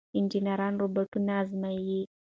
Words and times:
انجنیران 0.17 0.73
روباټونه 0.81 1.31
ازمويي. 1.41 2.01